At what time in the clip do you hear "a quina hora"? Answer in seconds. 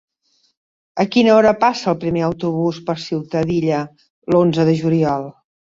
1.03-1.51